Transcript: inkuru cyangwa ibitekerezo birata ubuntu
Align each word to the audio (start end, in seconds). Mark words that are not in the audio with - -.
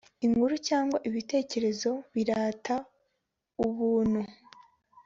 inkuru 0.25 0.55
cyangwa 0.67 0.97
ibitekerezo 1.09 1.91
birata 2.13 2.75
ubuntu 3.65 4.21